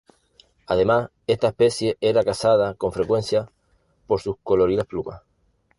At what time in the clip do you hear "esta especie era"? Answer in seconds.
1.27-2.23